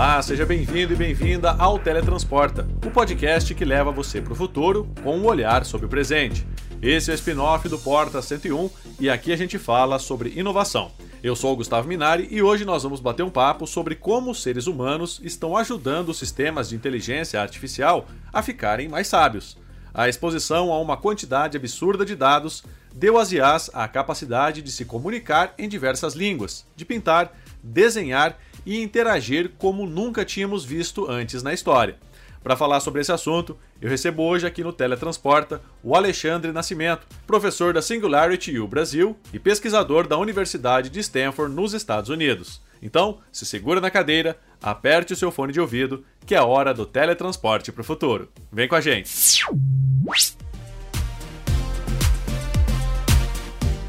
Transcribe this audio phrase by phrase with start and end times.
[0.00, 4.88] Olá, seja bem-vindo e bem-vinda ao Teletransporta, o podcast que leva você para o futuro
[5.04, 6.46] com um olhar sobre o presente.
[6.80, 10.90] Esse é o spin-off do Porta 101 e aqui a gente fala sobre inovação.
[11.22, 14.42] Eu sou o Gustavo Minari e hoje nós vamos bater um papo sobre como os
[14.42, 19.58] seres humanos estão ajudando os sistemas de inteligência artificial a ficarem mais sábios.
[19.92, 24.86] A exposição a uma quantidade absurda de dados deu às IAs a capacidade de se
[24.86, 31.52] comunicar em diversas línguas, de pintar, desenhar e interagir como nunca tínhamos visto antes na
[31.52, 31.96] história.
[32.42, 37.74] Para falar sobre esse assunto, eu recebo hoje aqui no Teletransporta o Alexandre Nascimento, professor
[37.74, 42.62] da Singularity U Brasil e pesquisador da Universidade de Stanford nos Estados Unidos.
[42.82, 46.86] Então, se segura na cadeira, aperte o seu fone de ouvido, que é hora do
[46.86, 48.30] teletransporte para o futuro.
[48.50, 49.10] Vem com a gente!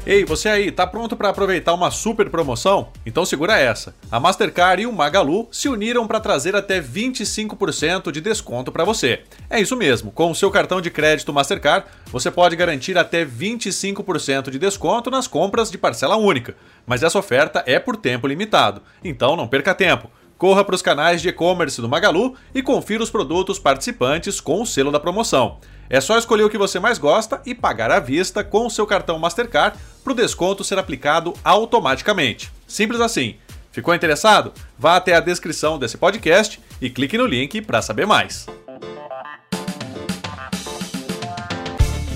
[0.04, 2.88] Ei, você aí, tá pronto para aproveitar uma super promoção?
[3.06, 3.94] Então segura essa.
[4.10, 9.22] A Mastercard e o Magalu se uniram para trazer até 25% de desconto para você.
[9.48, 14.50] É isso mesmo, com o seu cartão de crédito Mastercard, você pode garantir até 25%
[14.50, 16.56] de desconto nas compras de parcela única.
[16.84, 20.10] Mas essa oferta é por tempo limitado, então não perca tempo.
[20.36, 24.66] Corra para os canais de e-commerce do Magalu e confira os produtos participantes com o
[24.66, 25.60] selo da promoção.
[25.92, 28.86] É só escolher o que você mais gosta e pagar à vista com o seu
[28.86, 32.50] cartão Mastercard para o desconto ser aplicado automaticamente.
[32.66, 33.36] Simples assim.
[33.70, 34.54] Ficou interessado?
[34.78, 38.46] Vá até a descrição desse podcast e clique no link para saber mais.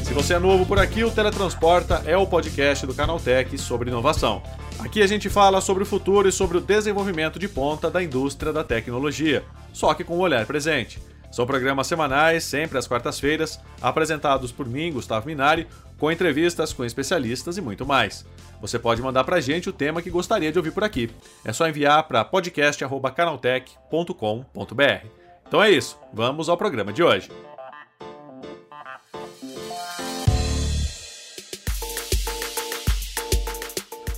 [0.03, 4.43] Se você é novo por aqui, o Teletransporta é o podcast do Canaltech sobre inovação.
[4.79, 8.55] Aqui a gente fala sobre o futuro e sobre o desenvolvimento de ponta da indústria
[8.55, 10.99] da tecnologia, só que com o olhar presente.
[11.37, 15.67] São programas semanais, sempre às quartas-feiras, apresentados por mim, Gustavo Minari,
[15.99, 18.25] com entrevistas com especialistas e muito mais.
[18.59, 21.11] Você pode mandar pra gente o tema que gostaria de ouvir por aqui.
[21.45, 25.07] É só enviar para podcast@canaltech.com.br.
[25.47, 27.29] Então é isso, vamos ao programa de hoje.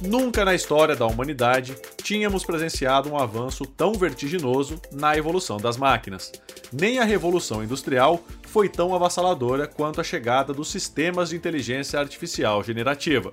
[0.01, 6.31] Nunca na história da humanidade tínhamos presenciado um avanço tão vertiginoso na evolução das máquinas.
[6.73, 12.63] Nem a Revolução Industrial foi tão avassaladora quanto a chegada dos sistemas de inteligência artificial
[12.63, 13.33] generativa.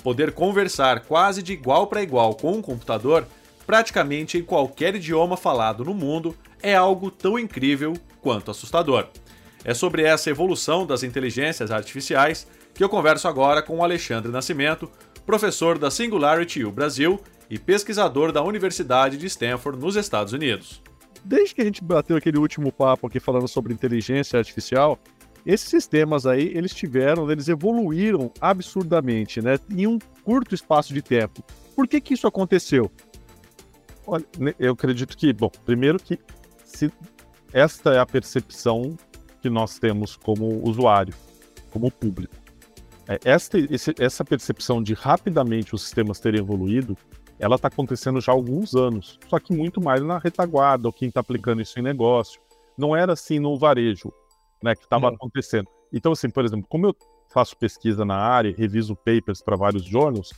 [0.00, 3.26] Poder conversar quase de igual para igual com um computador,
[3.66, 6.32] praticamente em qualquer idioma falado no mundo,
[6.62, 9.08] é algo tão incrível quanto assustador.
[9.64, 14.88] É sobre essa evolução das inteligências artificiais que eu converso agora com o Alexandre Nascimento,
[15.28, 20.80] professor da Singularity U Brasil e pesquisador da Universidade de Stanford, nos Estados Unidos.
[21.22, 24.98] Desde que a gente bateu aquele último papo aqui falando sobre inteligência artificial,
[25.44, 29.58] esses sistemas aí, eles tiveram, eles evoluíram absurdamente, né?
[29.70, 31.44] Em um curto espaço de tempo.
[31.76, 32.90] Por que que isso aconteceu?
[34.06, 36.18] Olha, né, eu acredito que, bom, primeiro que
[36.64, 36.90] se
[37.52, 38.96] esta é a percepção
[39.42, 41.12] que nós temos como usuário,
[41.70, 42.47] como público.
[43.08, 46.96] É, esta, esse, essa percepção de rapidamente os sistemas terem evoluído,
[47.38, 51.08] ela está acontecendo já há alguns anos, só que muito mais na retaguarda, ou quem
[51.08, 52.40] está aplicando isso em negócio.
[52.76, 54.12] Não era assim no varejo,
[54.62, 55.68] né, que estava acontecendo.
[55.92, 56.96] Então, assim, por exemplo, como eu
[57.30, 60.32] faço pesquisa na área, reviso papers para vários jornals,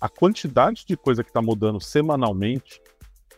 [0.00, 2.80] a quantidade de coisa que está mudando semanalmente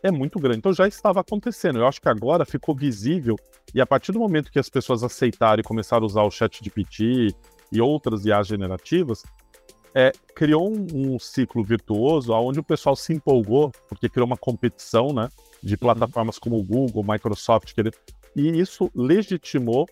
[0.02, 0.58] é muito grande.
[0.58, 1.78] Então já estava acontecendo.
[1.78, 3.36] Eu acho que agora ficou visível
[3.74, 6.62] e a partir do momento que as pessoas aceitaram e começaram a usar o chat
[6.62, 7.34] de PT,
[7.72, 9.22] e outras IAs generativas,
[9.94, 15.12] é, criou um, um, ciclo virtuoso onde o pessoal se empolgou, porque criou uma competição
[15.12, 15.28] né,
[15.62, 15.78] de uhum.
[15.78, 17.74] plataformas como o Google, Microsoft,
[18.36, 19.88] e isso legitimou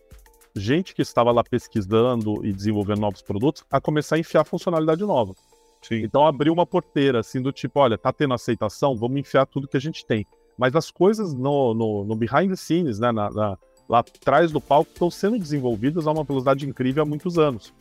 [0.55, 5.35] gente que estava lá pesquisando e desenvolvendo novos produtos a começar a enfiar funcionalidade nova.
[5.83, 5.97] Sim.
[5.97, 9.77] Então abriu uma porteira assim do tipo, olha, tá tendo aceitação, vamos enfiar tudo que
[9.77, 10.27] a gente tem.
[10.57, 14.61] Mas as coisas no, no, no behind the scenes, né, na, na, lá atrás do
[14.61, 17.73] palco estão sendo desenvolvidas a uma velocidade incrível há muitos anos.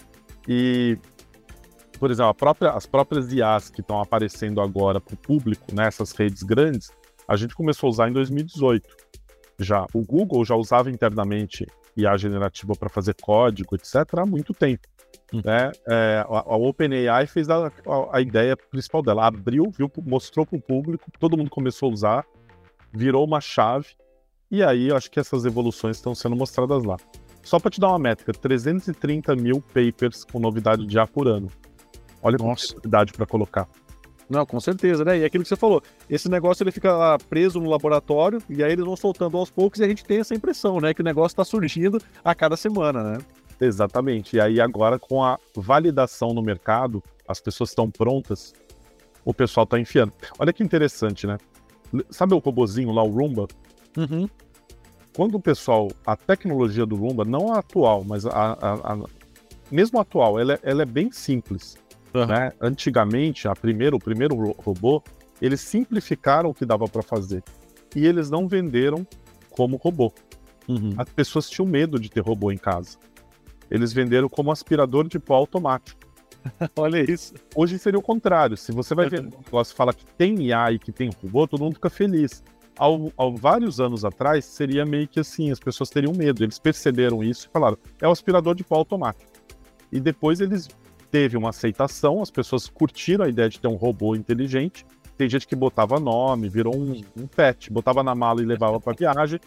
[0.47, 0.97] E,
[1.99, 6.43] por exemplo, própria, as próprias IAs que estão aparecendo agora para o público nessas redes
[6.43, 6.91] grandes,
[7.27, 8.87] a gente começou a usar em 2018.
[9.59, 11.67] Já o Google já usava internamente
[11.97, 14.87] IA generativa para fazer código, etc., há muito tempo.
[15.33, 15.41] Hum.
[15.43, 15.71] Né?
[15.87, 17.71] É, a, a OpenAI fez a, a,
[18.17, 22.25] a, ideia principal dela, abriu, viu, mostrou para o público, todo mundo começou a usar,
[22.93, 23.87] virou uma chave
[24.49, 26.97] e aí eu acho que essas evoluções estão sendo mostradas lá.
[27.44, 31.49] Só para te dar uma métrica, 330 mil papers com novidade de A por ano.
[32.21, 33.67] Olha a novidade para colocar.
[34.29, 35.19] Não, com certeza, né?
[35.19, 38.61] E é aquilo que você falou, esse negócio ele fica lá preso no laboratório e
[38.61, 40.94] aí eles vão soltando aos poucos e a gente tem essa impressão, né?
[40.94, 43.17] Que o negócio está surgindo a cada semana, né?
[43.61, 44.35] Exatamente.
[44.35, 48.53] E aí agora com a validação no mercado, as pessoas estão prontas,
[49.23, 50.11] o pessoal está enfiando.
[50.38, 51.38] Olha que interessante, né?
[52.09, 53.47] Sabe o robozinho lá, o Roomba?
[53.97, 54.29] Uhum.
[55.15, 59.05] Quando o pessoal, a tecnologia do Roomba, não a atual, mas a, a, a
[59.71, 61.75] mesmo a atual, ela, é, ela é bem simples.
[62.13, 62.27] Uhum.
[62.27, 62.51] Né?
[62.61, 65.03] Antigamente, a primeiro, o primeiro robô,
[65.41, 67.44] eles simplificaram o que dava para fazer.
[67.95, 69.05] E eles não venderam
[69.49, 70.13] como robô.
[70.67, 70.94] Uhum.
[70.97, 72.97] As pessoas tinham medo de ter robô em casa.
[73.69, 75.99] Eles venderam como aspirador de pó automático.
[76.77, 77.33] Olha isso.
[77.55, 78.55] Hoje seria o contrário.
[78.55, 81.63] Se você vai ver um negócio fala que tem IA e que tem robô, todo
[81.63, 82.44] mundo fica feliz.
[82.77, 82.85] Há,
[83.35, 86.44] vários anos atrás, seria meio que assim, as pessoas teriam medo.
[86.44, 89.31] Eles perceberam isso e falaram, é o aspirador de pó automático.
[89.91, 90.68] E depois eles
[91.09, 94.85] teve uma aceitação, as pessoas curtiram a ideia de ter um robô inteligente.
[95.18, 98.94] Tem gente que botava nome, virou um, um pet, botava na mala e levava para
[98.94, 99.39] viagem.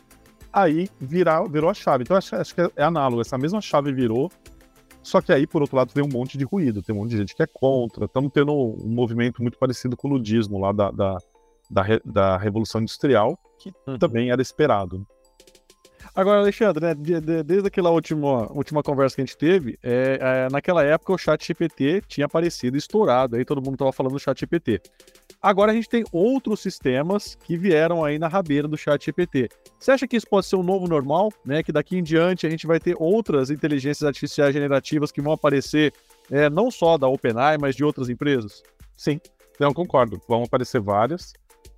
[0.53, 2.03] Aí virar, virou a chave.
[2.03, 3.21] Então acho, acho que é, é análogo.
[3.21, 4.31] Essa mesma chave virou
[5.03, 7.19] só que aí, por outro lado, tem um monte de ruído, tem um monte de
[7.19, 8.05] gente que é contra.
[8.05, 11.19] Estamos tendo um movimento muito parecido com o ludismo lá da, da,
[11.71, 13.99] da, da Revolução Industrial, que uhum.
[13.99, 15.07] também era esperado.
[16.15, 20.19] Agora, Alexandre, né, de, de, desde aquela última, última conversa que a gente teve, é,
[20.21, 24.19] é, naquela época o chat GPT tinha aparecido estourado, aí todo mundo estava falando do
[24.19, 24.81] chat GPT.
[25.41, 29.49] Agora a gente tem outros sistemas que vieram aí na rabeira do chat GPT.
[29.79, 31.63] Você acha que isso pode ser um novo normal, né?
[31.63, 35.95] Que daqui em diante a gente vai ter outras inteligências artificiais generativas que vão aparecer
[36.31, 38.63] é, não só da OpenAI, mas de outras empresas?
[38.95, 39.19] Sim,
[39.59, 40.21] não concordo.
[40.29, 41.33] Vão aparecer várias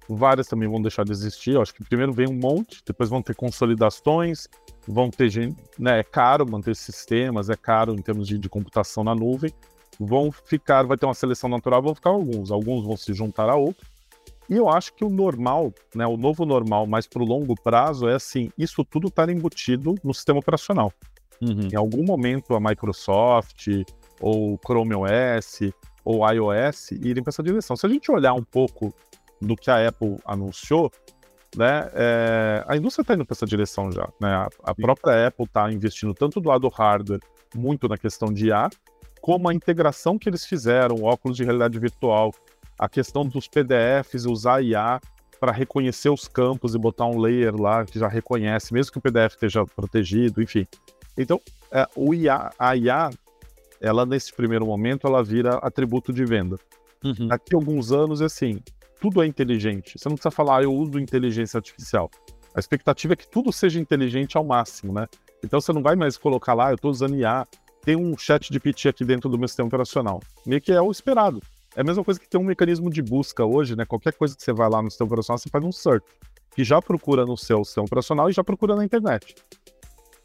[0.08, 1.52] várias também vão deixar de existir.
[1.52, 4.49] Eu acho que primeiro vem um monte, depois vão ter consolidações,
[4.87, 9.04] vão ter gente, né, é caro manter sistemas, é caro em termos de, de, computação
[9.04, 9.52] na nuvem.
[9.99, 13.56] Vão ficar, vai ter uma seleção natural, vão ficar alguns, alguns vão se juntar a
[13.56, 13.87] outros.
[14.49, 18.08] E eu acho que o normal, né, o novo normal, mais para o longo prazo,
[18.08, 20.93] é assim: isso tudo estar tá embutido no sistema operacional.
[21.40, 21.69] Uhum.
[21.72, 23.69] Em algum momento a Microsoft,
[24.20, 25.72] ou Chrome OS,
[26.05, 27.76] ou iOS irem para essa direção.
[27.76, 28.94] Se a gente olhar um pouco
[29.42, 30.90] do que a Apple anunciou,
[31.56, 34.08] né, é, a indústria está indo para essa direção já.
[34.20, 34.28] Né?
[34.28, 37.20] A, a própria Apple está investindo tanto do lado hardware,
[37.54, 38.70] muito na questão de IA,
[39.20, 42.32] como a integração que eles fizeram, óculos de realidade virtual,
[42.78, 45.00] a questão dos PDFs, usar IA
[45.38, 49.00] para reconhecer os campos e botar um layer lá que já reconhece, mesmo que o
[49.00, 50.66] PDF esteja protegido, enfim.
[51.18, 51.40] Então,
[51.70, 53.10] é, o IA, a IA,
[53.80, 56.58] ela nesse primeiro momento, ela vira atributo de venda.
[57.04, 57.28] Uhum.
[57.28, 58.60] Daqui a alguns anos, é assim,
[59.02, 59.99] tudo é inteligente.
[59.99, 62.08] Você não precisa falar, ah, eu uso inteligência artificial.
[62.54, 65.08] A expectativa é que tudo seja inteligente ao máximo, né?
[65.44, 67.44] Então você não vai mais colocar lá, eu estou usando IA,
[67.84, 70.20] tem um chat de PT aqui dentro do meu sistema operacional.
[70.46, 71.43] Meio que é o esperado.
[71.75, 73.84] É a mesma coisa que tem um mecanismo de busca hoje, né?
[73.84, 76.06] Qualquer coisa que você vai lá no sistema operacional, você faz um search,
[76.55, 79.34] que já procura no seu sistema operacional e já procura na internet.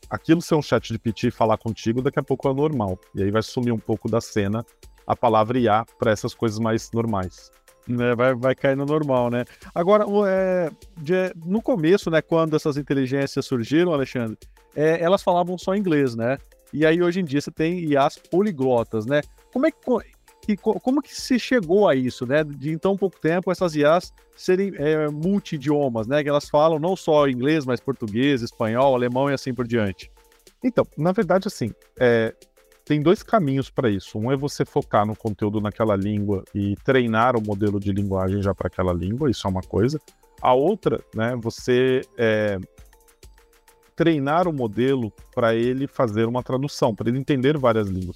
[0.07, 2.99] Aquilo ser um chat de PT falar contigo, daqui a pouco é normal.
[3.15, 4.63] E aí vai sumir um pouco da cena
[5.07, 7.49] a palavra IA para essas coisas mais normais
[7.87, 8.15] né?
[8.15, 9.45] Vai, vai cair no normal, né?
[9.73, 14.37] Agora, é, de, no começo, né, quando essas inteligências surgiram, Alexandre,
[14.75, 16.37] é, elas falavam só inglês, né?
[16.73, 19.21] E aí hoje em dia você tem IAs poliglotas, né?
[19.51, 22.43] Como é que, como que se chegou a isso, né?
[22.43, 26.21] De em tão pouco tempo essas IAs serem é, multidiomas, né?
[26.21, 30.11] Que elas falam não só inglês, mas português, espanhol, alemão e assim por diante.
[30.63, 32.33] Então, na verdade, assim, é,
[32.87, 34.17] tem dois caminhos para isso.
[34.17, 38.55] Um é você focar no conteúdo naquela língua e treinar o modelo de linguagem já
[38.55, 39.99] para aquela língua, isso é uma coisa.
[40.41, 42.57] A outra, né, você é,
[43.93, 48.15] treinar o modelo para ele fazer uma tradução, para ele entender várias línguas.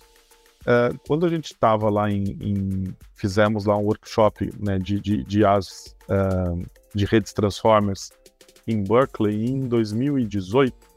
[0.65, 5.23] É, quando a gente estava lá em, em, fizemos lá um workshop né, de, de,
[5.25, 8.09] de, as, uh, de redes Transformers
[8.65, 10.90] em Berkeley em 2018,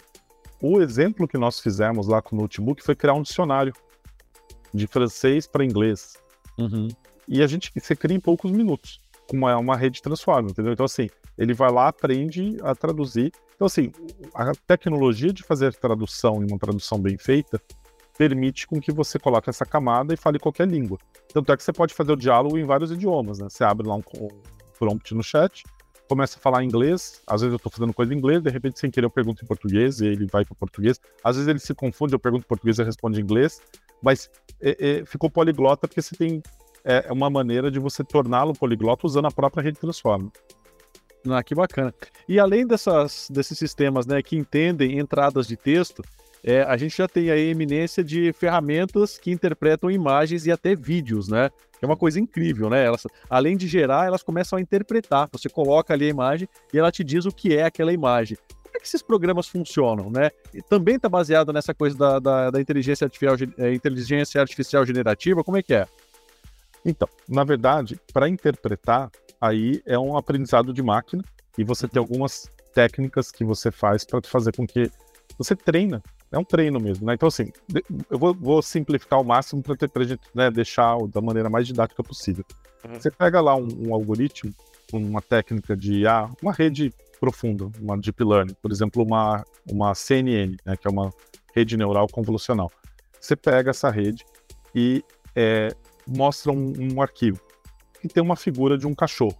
[0.61, 3.73] o exemplo que nós fizemos lá com o notebook foi criar um dicionário
[4.73, 6.15] de francês para inglês.
[6.59, 6.89] Uhum.
[7.29, 10.73] E a gente você cria em poucos minutos, com uma, uma rede transforma, entendeu?
[10.73, 11.09] Então, assim,
[11.39, 13.33] ele vai lá, aprende a traduzir.
[13.55, 13.93] Então, assim,
[14.35, 17.61] a tecnologia de fazer tradução e uma tradução bem feita
[18.17, 20.99] permite com que você coloque essa camada e fale qualquer língua.
[21.33, 23.49] Tanto é que você pode fazer o diálogo em vários idiomas, né?
[23.49, 24.03] Você abre lá um
[24.79, 25.65] prompt no chat,
[26.09, 28.91] começa a falar inglês, às vezes eu estou fazendo coisa em inglês, de repente sem
[28.91, 31.01] querer eu pergunto em português e ele vai para português.
[31.23, 33.61] Às vezes ele se confunde, eu pergunto em português e responde em inglês,
[34.03, 34.31] mas
[34.61, 36.43] é, é, ficou poliglota porque você tem
[36.85, 40.31] é, uma maneira de você torná-lo poliglota usando a própria rede Transforma.
[41.29, 41.95] Ah, que bacana.
[42.29, 46.03] E além dessas, desses sistemas né, que entendem entradas de texto,
[46.45, 51.27] é, a gente já tem a eminência de ferramentas que interpretam imagens e até vídeos,
[51.27, 51.51] né?
[51.85, 52.85] é uma coisa incrível, né?
[52.85, 55.29] Elas, além de gerar, elas começam a interpretar.
[55.33, 58.37] Você coloca ali a imagem e ela te diz o que é aquela imagem.
[58.63, 60.31] Como é que esses programas funcionam, né?
[60.53, 65.45] E também está baseado nessa coisa da, da, da inteligência, artificial, é, inteligência artificial generativa?
[65.45, 65.87] Como é que é?
[66.85, 69.11] Então, na verdade, para interpretar,
[69.41, 71.25] aí é um aprendizado de máquina
[71.57, 74.91] e você tem algumas técnicas que você faz para fazer com que
[75.39, 76.03] você treina.
[76.35, 77.14] É um treino mesmo, né?
[77.14, 77.53] Então, assim,
[78.11, 82.03] eu vou, vou simplificar ao máximo para a gente né, deixar da maneira mais didática
[82.03, 82.45] possível.
[82.85, 82.95] Uhum.
[82.95, 84.53] Você pega lá um, um, algoritmo,
[84.93, 90.57] uma técnica de ah, uma rede profunda, uma deep learning, por exemplo, uma, uma CNN,
[90.64, 91.12] né, que é uma
[91.55, 92.71] rede neural convolucional.
[93.21, 94.25] Você pega essa rede
[94.75, 95.05] e
[95.37, 95.69] é,
[96.07, 97.41] mostra um, um arquivo
[98.00, 99.38] que tem uma figura de um cachorro.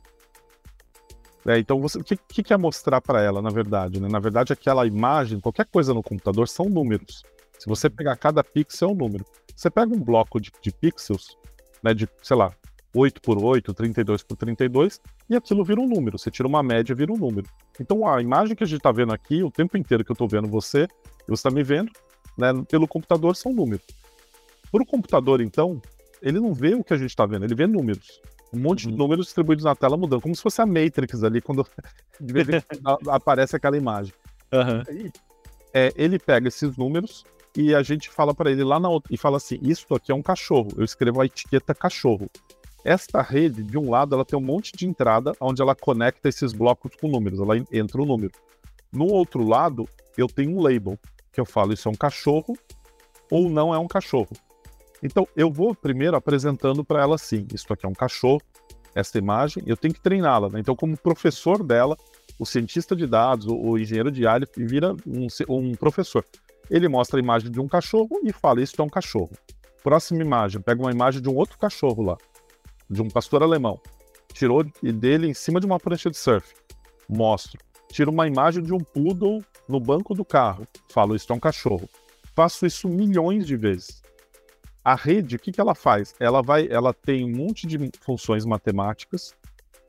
[1.47, 4.01] É, então, o que, que quer mostrar para ela, na verdade?
[4.01, 4.09] Né?
[4.09, 7.23] Na verdade, aquela imagem, qualquer coisa no computador, são números.
[7.59, 9.25] Se você pegar cada pixel, é um número.
[9.55, 11.37] Você pega um bloco de, de pixels,
[11.83, 12.53] né, de, sei lá,
[12.95, 16.19] 8 por 8, 32 por 32, e aquilo vira um número.
[16.19, 17.49] Você tira uma média, vira um número.
[17.79, 20.29] Então, a imagem que a gente está vendo aqui, o tempo inteiro que eu estou
[20.29, 20.87] vendo você,
[21.27, 21.91] você está me vendo,
[22.39, 23.85] né, pelo computador, são números.
[24.71, 25.81] Para o computador, então,
[26.23, 28.21] ele não vê o que a gente está vendo, ele vê números.
[28.55, 28.93] Um monte uhum.
[28.93, 31.67] de números distribuídos na tela mudando, como se fosse a Matrix ali, quando
[32.21, 34.13] de vez em quando aparece aquela imagem.
[34.53, 34.83] Uhum.
[34.89, 35.13] Aí,
[35.73, 37.25] é, ele pega esses números
[37.57, 40.15] e a gente fala para ele lá na outra, e fala assim: Isso aqui é
[40.15, 40.69] um cachorro.
[40.77, 42.31] Eu escrevo a etiqueta cachorro.
[42.85, 46.53] Esta rede, de um lado, ela tem um monte de entrada onde ela conecta esses
[46.53, 48.33] blocos com números, ela entra o número.
[48.93, 50.99] No outro lado, eu tenho um label,
[51.33, 52.57] que eu falo: Isso é um cachorro
[53.31, 54.31] ou não é um cachorro.
[55.05, 58.41] Então, eu vou primeiro apresentando para ela assim: isso aqui é um cachorro,
[58.95, 60.49] essa imagem, eu tenho que treiná-la.
[60.49, 60.61] Né?
[60.61, 61.95] Então, como professor dela,
[62.39, 66.25] o cientista de dados, o, o engenheiro de área, vira um, um, professor.
[66.71, 69.33] Ele mostra a imagem de um cachorro e fala: Isso é um cachorro.
[69.83, 72.17] Próxima imagem, pega uma imagem de um outro cachorro lá,
[72.89, 73.79] de um pastor alemão.
[74.33, 76.55] Tirou dele em cima de uma prancha de surf.
[77.07, 77.59] Mostro.
[77.93, 80.67] Tiro uma imagem de um poodle no banco do carro.
[80.89, 81.89] Falo: Isso é um cachorro.
[82.35, 84.03] Faço isso milhões de vezes.
[84.85, 86.15] A rede, o que, que ela faz?
[86.21, 89.35] Ela vai, ela tem um monte de funções matemáticas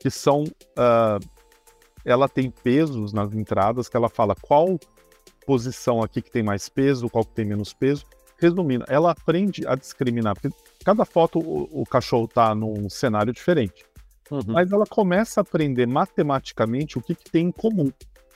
[0.00, 1.20] que são, uh,
[2.02, 4.78] ela tem pesos nas entradas que ela fala qual
[5.44, 8.06] posição aqui que tem mais peso, qual que tem menos peso.
[8.38, 10.34] Resumindo, ela aprende a discriminar,
[10.84, 13.84] cada foto o, o cachorro está num cenário diferente.
[14.30, 14.40] Uhum.
[14.46, 17.90] Mas ela começa a aprender matematicamente o que, que tem em comum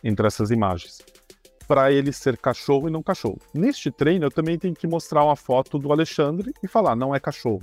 [0.04, 0.98] entre essas imagens
[1.70, 3.38] para ele ser cachorro e não cachorro.
[3.54, 7.20] Neste treino, eu também tenho que mostrar uma foto do Alexandre e falar, não é
[7.20, 7.62] cachorro.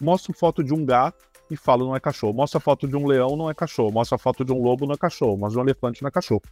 [0.00, 1.18] Mostro foto de um gato
[1.50, 2.32] e falo, não é cachorro.
[2.32, 3.90] Mostro a foto de um leão, não é cachorro.
[3.90, 5.36] Mostro a foto de um lobo, não é cachorro.
[5.36, 6.42] Mostro de um elefante, não é cachorro.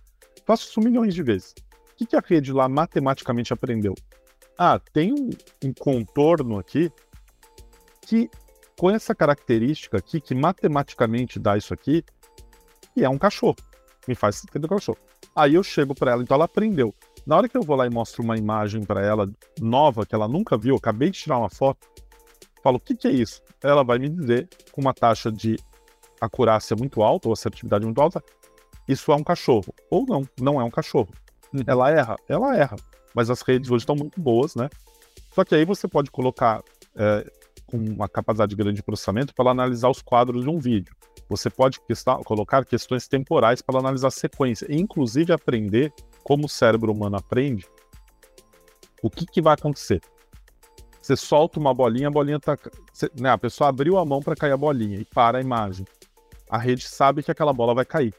[0.45, 1.55] Faço isso milhões de vezes.
[1.93, 3.95] O que, que a rede lá matematicamente aprendeu?
[4.59, 5.31] Ah, tem um,
[5.65, 6.91] um contorno aqui
[8.01, 8.29] que,
[8.77, 12.05] com essa característica aqui, que matematicamente dá isso aqui,
[12.97, 13.55] e é um cachorro.
[14.09, 14.99] Me faz entender o cachorro.
[15.35, 16.95] Aí eu chego para ela, então ela aprendeu.
[17.27, 20.29] Na hora que eu vou lá e mostro uma imagem para ela nova que ela
[20.29, 21.87] nunca viu, acabei de tirar uma foto,
[22.63, 23.41] falo: "O que, que é isso?".
[23.63, 25.57] Ela vai me dizer com uma taxa de
[26.21, 28.23] acurácia muito alta ou assertividade muito alta,
[28.89, 31.09] isso é um cachorro ou não, não é um cachorro.
[31.53, 31.63] Uhum.
[31.67, 32.77] Ela erra, ela erra.
[33.15, 34.69] Mas as redes hoje estão muito boas, né?
[35.35, 36.63] Só que aí você pode colocar
[36.97, 37.31] é,
[37.73, 40.95] com uma capacidade grande de processamento para analisar os quadros de um vídeo.
[41.27, 41.81] Você pode
[42.27, 45.91] colocar questões temporais para analisar a sequência, e inclusive aprender
[46.23, 47.67] como o cérebro humano aprende.
[49.03, 50.03] O que, que vai acontecer?
[51.01, 52.57] Você solta uma bolinha, a bolinha tá.
[52.93, 55.87] Você, né, a pessoa abriu a mão para cair a bolinha e para a imagem.
[56.49, 58.15] A rede sabe que aquela bola vai cair.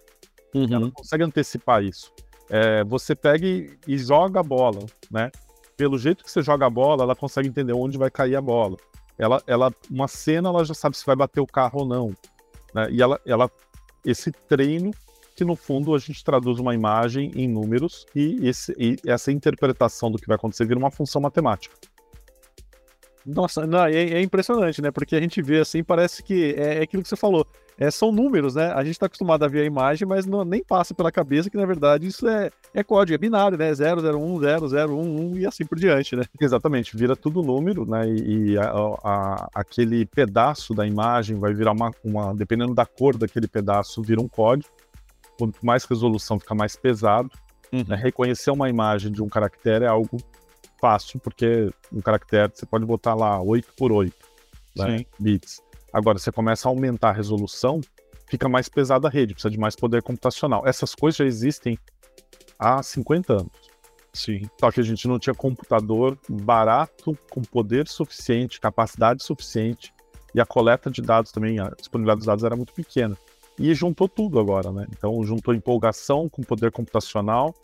[0.54, 0.66] Uhum.
[0.66, 2.12] Ela não consegue antecipar isso.
[2.50, 5.32] É, você pega e, e joga a bola, né?
[5.78, 8.76] Pelo jeito que você joga a bola, ela consegue entender onde vai cair a bola.
[9.18, 12.16] Ela, ela, uma cena, ela já sabe se vai bater o carro ou não.
[12.74, 12.90] Né?
[12.92, 13.52] E ela, ela,
[14.06, 14.92] esse treino
[15.36, 20.12] que no fundo a gente traduz uma imagem em números e, esse, e essa interpretação
[20.12, 21.76] do que vai acontecer vira uma função matemática.
[23.26, 24.92] Nossa, não, é, é, impressionante, né?
[24.92, 27.48] Porque a gente vê assim, parece que é, é aquilo que você falou.
[27.78, 28.72] É, são números, né?
[28.74, 31.58] A gente está acostumado a ver a imagem, mas não, nem passa pela cabeça que,
[31.58, 33.72] na verdade, isso é, é código, é binário, né?
[33.72, 36.24] 001, 0011 e assim por diante, né?
[36.40, 38.08] Exatamente, vira tudo número, né?
[38.08, 38.70] E, e a,
[39.04, 42.36] a, aquele pedaço da imagem vai virar uma, uma.
[42.36, 44.70] Dependendo da cor daquele pedaço, vira um código.
[45.38, 47.30] Quanto mais resolução, fica mais pesado.
[47.72, 47.84] Uhum.
[47.88, 47.96] Né?
[47.96, 50.18] Reconhecer uma imagem de um caractere é algo
[50.84, 54.14] fácil, porque um caractere você pode botar lá 8 por 8
[54.76, 55.62] né, bits.
[55.94, 57.80] Agora, você começa a aumentar a resolução,
[58.28, 60.68] fica mais pesada a rede, precisa de mais poder computacional.
[60.68, 61.78] Essas coisas já existem
[62.60, 63.72] há 50 anos.
[64.12, 64.42] Sim.
[64.60, 69.94] Só que a gente não tinha computador barato, com poder suficiente, capacidade suficiente,
[70.36, 73.18] e a coleta de dados também, a disponibilidade dos dados era muito pequena.
[73.58, 74.86] E juntou tudo agora, né?
[74.92, 77.56] Então juntou empolgação com poder computacional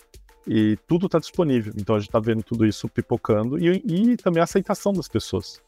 [0.50, 1.72] e tudo está disponível.
[1.78, 5.62] Então a gente está vendo tudo isso pipocando e, e, também a aceitação das pessoas.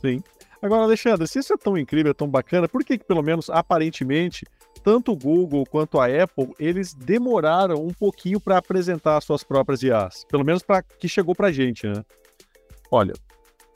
[0.00, 0.22] Sim.
[0.62, 4.46] Agora, Alexandre, se isso é tão incrível, tão bacana, por que, que pelo menos aparentemente
[4.84, 10.24] tanto o Google quanto a Apple, eles demoraram um pouquinho para apresentar suas próprias IAs,
[10.30, 12.04] pelo menos para que chegou para a gente, né?
[12.90, 13.12] Olha,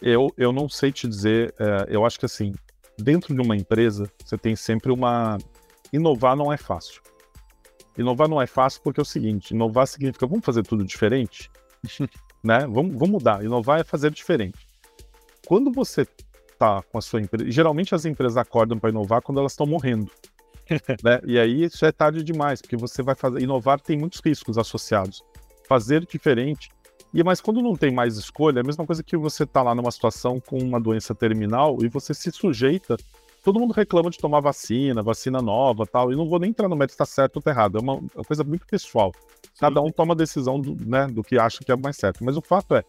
[0.01, 2.53] eu, eu não sei te dizer, é, eu acho que assim,
[2.97, 5.37] dentro de uma empresa, você tem sempre uma.
[5.93, 7.03] Inovar não é fácil.
[7.97, 11.51] Inovar não é fácil porque é o seguinte: inovar significa vamos fazer tudo diferente,
[12.43, 12.61] né?
[12.61, 13.45] Vamos, vamos mudar.
[13.45, 14.69] Inovar é fazer diferente.
[15.47, 16.07] Quando você
[16.59, 20.11] tá com a sua empresa, geralmente as empresas acordam para inovar quando elas estão morrendo.
[21.03, 21.21] né?
[21.25, 23.41] E aí isso é tarde demais, porque você vai fazer.
[23.41, 25.23] Inovar tem muitos riscos associados.
[25.69, 26.71] Fazer diferente.
[27.13, 29.75] E mas quando não tem mais escolha, é a mesma coisa que você tá lá
[29.75, 32.97] numa situação com uma doença terminal e você se sujeita.
[33.45, 36.11] Todo mundo reclama de tomar vacina, vacina nova tal.
[36.11, 37.77] E não vou nem entrar no mérito se tá certo ou tá errado.
[37.77, 39.13] É uma, é uma coisa muito pessoal.
[39.61, 42.25] Cada um toma a decisão do, né, do que acha que é mais certo.
[42.25, 42.83] Mas o fato é,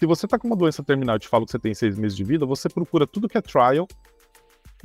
[0.00, 2.16] se você tá com uma doença terminal e te fala que você tem seis meses
[2.16, 3.86] de vida, você procura tudo que é trial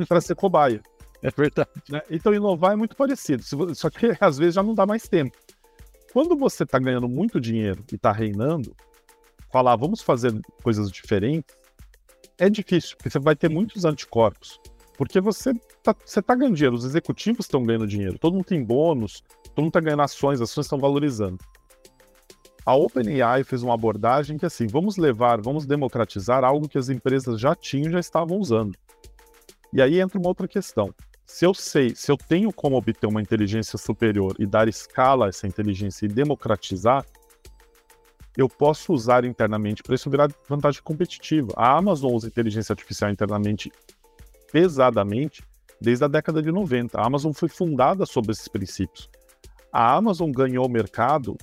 [0.07, 0.79] para ser cobaia.
[1.23, 1.69] É verdade.
[1.89, 2.01] Né?
[2.11, 5.35] Então, inovar é muito parecido, só que às vezes já não dá mais tempo.
[6.13, 8.75] Quando você está ganhando muito dinheiro e está reinando,
[9.51, 11.57] falar vamos fazer coisas diferentes
[12.39, 14.59] é difícil, porque você vai ter muitos anticorpos.
[14.99, 18.61] Porque você está você tá ganhando dinheiro, os executivos estão ganhando dinheiro, todo mundo tem
[18.61, 19.23] bônus,
[19.55, 21.37] todo mundo está ganhando ações, ações estão valorizando.
[22.65, 27.39] A OpenAI fez uma abordagem que assim, vamos levar, vamos democratizar algo que as empresas
[27.39, 28.77] já tinham, já estavam usando.
[29.71, 30.93] E aí entra uma outra questão.
[31.25, 35.29] Se eu sei, se eu tenho como obter uma inteligência superior e dar escala a
[35.29, 37.05] essa inteligência e democratizar,
[38.35, 41.53] eu posso usar internamente para isso virar vantagem competitiva.
[41.55, 43.71] A Amazon usa inteligência artificial internamente
[44.51, 45.43] pesadamente
[45.81, 46.99] desde a década de 90.
[46.99, 49.09] A Amazon foi fundada sobre esses princípios.
[49.71, 51.37] A Amazon ganhou o mercado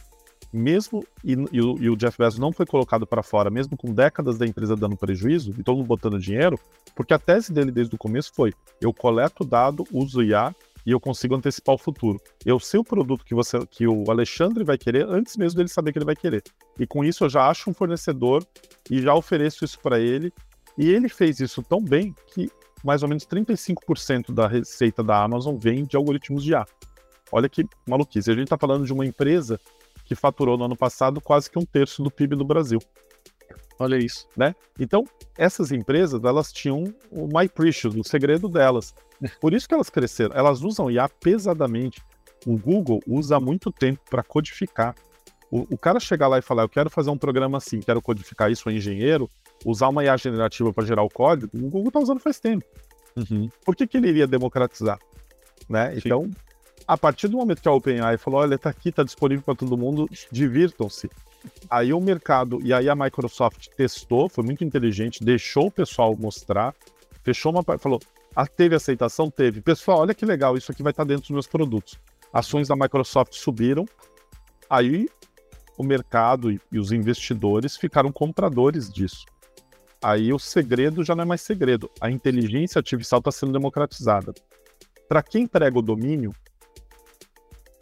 [0.52, 3.92] mesmo e, e, o, e, o, Jeff Bezos não foi colocado para fora, mesmo com
[3.92, 6.58] décadas da empresa dando prejuízo e todo mundo botando dinheiro,
[6.94, 11.00] porque a tese dele desde o começo foi: eu coleto dado, uso IA e eu
[11.00, 12.20] consigo antecipar o futuro.
[12.44, 15.92] Eu sei o produto que você, que o Alexandre vai querer antes mesmo dele saber
[15.92, 16.42] que ele vai querer.
[16.78, 18.46] E com isso eu já acho um fornecedor
[18.88, 20.32] e já ofereço isso para ele.
[20.78, 22.48] E ele fez isso tão bem que
[22.86, 26.64] mais ou menos 35% da receita da Amazon vem de algoritmos de IA.
[27.32, 28.30] Olha que maluquice.
[28.30, 29.60] A gente está falando de uma empresa
[30.04, 32.78] que faturou no ano passado quase que um terço do PIB do Brasil.
[33.78, 34.28] Olha isso.
[34.36, 34.54] Né?
[34.78, 35.04] Então,
[35.36, 38.94] essas empresas, elas tinham o My Precious, o segredo delas.
[39.40, 40.36] Por isso que elas cresceram.
[40.36, 42.00] Elas usam IA pesadamente.
[42.46, 44.94] O Google usa muito tempo para codificar.
[45.50, 48.50] O, o, cara chegar lá e falar, eu quero fazer um programa assim, quero codificar
[48.50, 49.30] isso, um engenheiro,
[49.64, 52.64] usar uma IA generativa para gerar o código, o Google está usando faz tempo.
[53.16, 53.48] Uhum.
[53.64, 54.98] Por que, que ele iria democratizar?
[55.68, 55.94] Né?
[55.96, 56.30] Então,
[56.86, 59.76] a partir do momento que a OpenAI falou, olha, tá aqui, tá disponível para todo
[59.76, 61.10] mundo, divirtam-se.
[61.70, 66.74] Aí o mercado, e aí a Microsoft testou, foi muito inteligente, deixou o pessoal mostrar,
[67.22, 68.00] fechou uma falou,
[68.34, 69.30] ah, teve aceitação?
[69.30, 69.60] Teve.
[69.60, 71.98] Pessoal, olha que legal, isso aqui vai estar tá dentro dos meus produtos.
[72.32, 73.86] Ações da Microsoft subiram,
[74.68, 75.08] aí
[75.78, 79.24] o mercado e, e os investidores ficaram compradores disso.
[80.06, 84.32] Aí o segredo já não é mais segredo, a inteligência artificial está sendo democratizada.
[85.08, 86.32] Para quem entrega o domínio,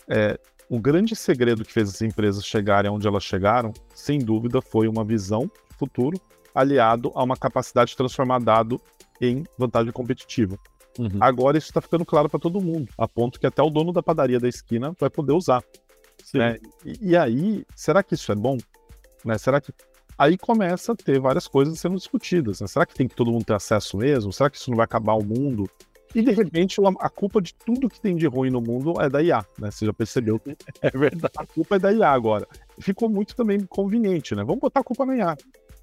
[0.09, 4.89] é, o grande segredo que fez as empresas chegarem onde elas chegaram, sem dúvida, foi
[4.89, 6.19] uma visão de futuro
[6.55, 8.81] aliado a uma capacidade de transformar dado
[9.21, 10.59] em vantagem competitiva.
[10.99, 11.19] Uhum.
[11.21, 14.03] Agora isso está ficando claro para todo mundo, a ponto que até o dono da
[14.03, 15.63] padaria da esquina vai poder usar.
[16.33, 16.59] Né?
[16.87, 18.57] E, e, aí, será que isso é bom?
[19.23, 19.37] Né?
[19.37, 19.75] Será que
[20.19, 22.61] aí começa a ter várias coisas sendo discutidas?
[22.61, 22.67] Né?
[22.67, 24.33] Será que tem que todo mundo ter acesso mesmo?
[24.33, 25.69] Será que isso não vai acabar o mundo?
[26.15, 29.21] E de repente a culpa de tudo que tem de ruim no mundo é da
[29.21, 29.71] IA, né?
[29.71, 31.35] Você já percebeu que é verdade.
[31.37, 32.47] A culpa é da IA agora.
[32.79, 34.45] Ficou muito também conveniente, né?
[34.45, 35.37] Vamos botar a culpa na IA.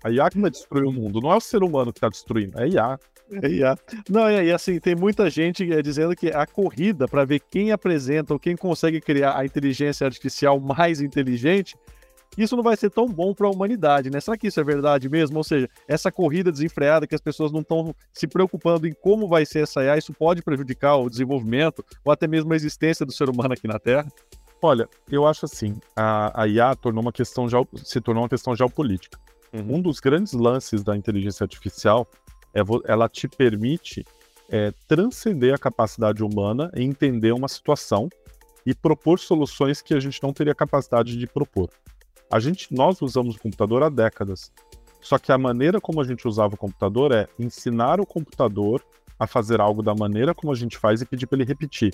[0.04, 2.58] A IA que vai destruir o mundo, não é o ser humano que está destruindo,
[2.58, 3.00] é a IA.
[3.44, 3.78] É IA.
[4.10, 8.34] Não, e assim, tem muita gente é, dizendo que a corrida para ver quem apresenta
[8.34, 11.76] ou quem consegue criar a inteligência artificial mais inteligente
[12.38, 14.20] isso não vai ser tão bom para a humanidade, né?
[14.20, 15.38] Será que isso é verdade mesmo?
[15.38, 19.46] Ou seja, essa corrida desenfreada que as pessoas não estão se preocupando em como vai
[19.46, 23.30] ser essa IA, isso pode prejudicar o desenvolvimento ou até mesmo a existência do ser
[23.30, 24.08] humano aqui na Terra?
[24.62, 27.48] Olha, eu acho assim, a, a IA tornou uma questão
[27.84, 29.20] se tornou uma questão geopolítica.
[29.52, 29.76] Uhum.
[29.76, 32.08] Um dos grandes lances da inteligência artificial
[32.54, 34.06] é ela te permite
[34.50, 38.10] é, transcender a capacidade humana e entender uma situação
[38.65, 41.70] e propor soluções que a gente não teria capacidade de propor.
[42.32, 44.52] A gente, nós usamos o computador há décadas.
[45.02, 48.82] Só que a maneira como a gente usava o computador é ensinar o computador
[49.20, 51.94] a fazer algo da maneira como a gente faz e pedir para ele repetir.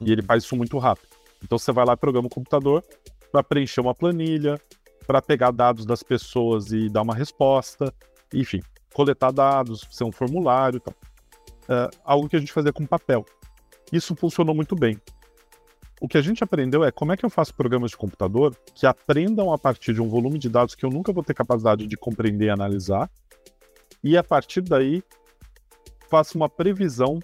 [0.00, 1.08] E ele faz isso muito rápido.
[1.42, 2.82] Então você vai lá e programa o computador
[3.30, 4.60] para preencher uma planilha,
[5.06, 7.94] para pegar dados das pessoas e dar uma resposta,
[8.34, 8.60] enfim,
[8.92, 10.94] coletar dados, ser um formulário tal.
[11.68, 13.24] É, algo que a gente fazia com papel.
[13.92, 15.00] Isso funcionou muito bem.
[16.00, 18.86] O que a gente aprendeu é como é que eu faço programas de computador que
[18.86, 21.96] aprendam a partir de um volume de dados que eu nunca vou ter capacidade de
[21.96, 23.10] compreender e analisar,
[24.04, 25.02] e a partir daí
[26.10, 27.18] faça uma previsão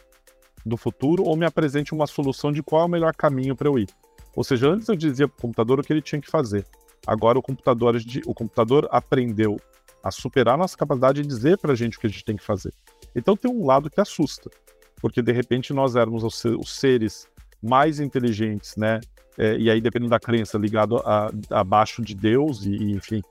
[0.64, 3.78] do futuro ou me apresente uma solução de qual é o melhor caminho para eu
[3.78, 3.88] ir.
[4.35, 6.64] Ou seja, antes eu dizia para o computador o que ele tinha que fazer.
[7.06, 7.94] Agora o computador,
[8.26, 9.61] o computador aprendeu
[10.02, 12.37] a superar a nossa capacidade de dizer para a gente o que a gente tem
[12.37, 12.72] que fazer.
[13.14, 14.50] Então tem um lado que assusta,
[14.96, 17.28] porque de repente nós éramos os seres
[17.62, 19.01] mais inteligentes, né?
[19.38, 23.22] É, e aí dependendo da crença, ligado a, abaixo de Deus e, e, enfim.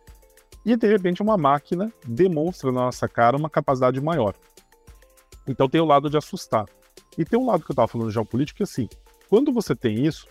[0.66, 4.34] E de repente uma máquina demonstra na nossa cara uma capacidade maior.
[5.48, 6.66] Então tem o lado de assustar.
[7.18, 8.88] E tem um lado que eu estava falando de geopolítico que assim,
[9.30, 10.28] quando você tem isso,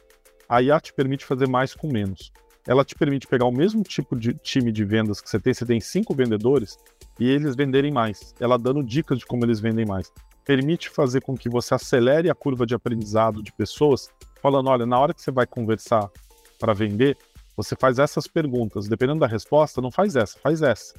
[0.48, 2.32] a IA te permite fazer mais com menos.
[2.66, 5.64] Ela te permite pegar o mesmo tipo de time de vendas que você tem, você
[5.64, 6.76] tem cinco vendedores,
[7.18, 8.34] e eles venderem mais.
[8.38, 10.12] Ela dando dicas de como eles vendem mais
[10.44, 14.10] permite fazer com que você acelere a curva de aprendizado de pessoas,
[14.42, 16.10] falando, olha, na hora que você vai conversar
[16.58, 17.16] para vender,
[17.56, 20.94] você faz essas perguntas, dependendo da resposta, não faz essa, faz essa.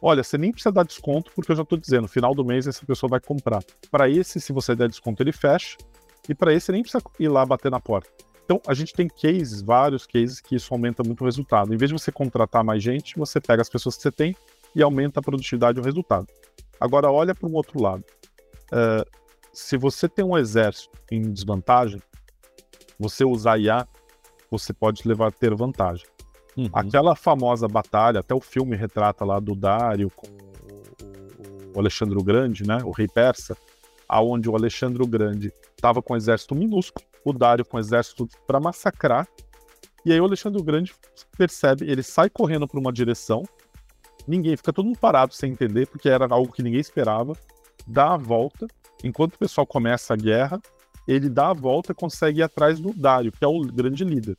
[0.00, 2.66] Olha, você nem precisa dar desconto, porque eu já estou dizendo, no final do mês
[2.66, 3.62] essa pessoa vai comprar.
[3.90, 5.76] Para esse, se você der desconto, ele fecha,
[6.28, 8.08] e para esse, nem precisa ir lá bater na porta.
[8.44, 11.74] Então, a gente tem cases, vários cases, que isso aumenta muito o resultado.
[11.74, 14.34] Em vez de você contratar mais gente, você pega as pessoas que você tem
[14.74, 16.26] e aumenta a produtividade e o resultado.
[16.80, 18.04] Agora, olha para um outro lado.
[18.72, 19.18] Uh,
[19.52, 22.00] se você tem um exército em desvantagem,
[22.98, 23.86] você usar IA,
[24.50, 26.06] você pode levar a ter vantagem.
[26.56, 26.68] Uhum.
[26.72, 30.26] Aquela famosa batalha, até o filme retrata lá do Dário com
[31.74, 33.56] o, Alexandre o Grande, né, o rei persa,
[34.08, 38.28] aonde o Alexandre o Grande estava com um exército minúsculo, o Dário com um exército
[38.46, 39.28] para massacrar,
[40.04, 40.92] e aí o Alexandre o Grande
[41.36, 43.44] percebe, ele sai correndo para uma direção,
[44.26, 47.34] ninguém fica todo mundo parado sem entender, porque era algo que ninguém esperava,
[47.88, 48.66] dá a volta,
[49.02, 50.60] enquanto o pessoal começa a guerra,
[51.06, 54.36] ele dá a volta e consegue ir atrás do Dário, que é o grande líder.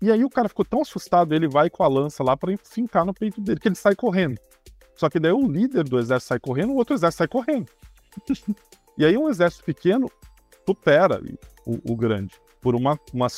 [0.00, 3.04] E aí o cara ficou tão assustado, ele vai com a lança lá para fincar
[3.04, 4.38] no peito dele, que ele sai correndo.
[4.94, 7.66] Só que daí o líder do exército sai correndo, o outro exército sai correndo.
[8.98, 10.10] e aí um exército pequeno
[10.66, 11.22] supera
[11.64, 12.34] o, o grande.
[12.60, 13.28] Por uma, uma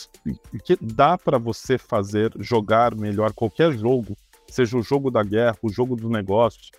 [0.64, 4.16] que dá para você fazer jogar melhor qualquer jogo,
[4.48, 6.70] seja o jogo da guerra, o jogo dos negócios,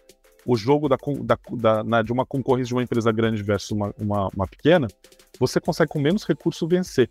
[0.52, 3.94] o jogo da, da, da na, de uma concorrência de uma empresa grande versus uma,
[4.00, 4.88] uma, uma pequena,
[5.40, 7.08] você consegue com menos recurso vencer,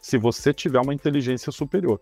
[0.00, 2.00] se você tiver uma inteligência superior.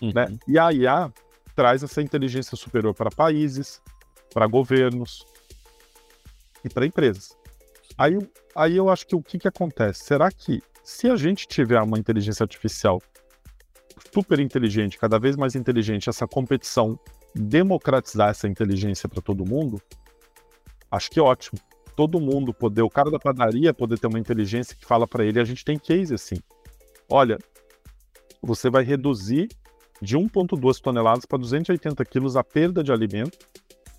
[0.00, 0.12] Uhum.
[0.14, 0.38] Né?
[0.46, 1.12] E a IA
[1.56, 3.82] traz essa inteligência superior para países,
[4.32, 5.26] para governos
[6.64, 7.36] e para empresas.
[7.98, 8.16] Aí,
[8.54, 10.04] aí eu acho que o que, que acontece?
[10.04, 13.02] Será que se a gente tiver uma inteligência artificial
[14.14, 16.96] super inteligente, cada vez mais inteligente, essa competição
[17.34, 19.82] democratizar essa inteligência para todo mundo,
[20.90, 21.58] acho que é ótimo.
[21.96, 25.40] Todo mundo poder, o cara da padaria poder ter uma inteligência que fala para ele,
[25.40, 26.36] a gente tem case assim.
[27.08, 27.38] Olha,
[28.42, 29.48] você vai reduzir
[30.00, 33.38] de 1,2 toneladas para 280 quilos a perda de alimento,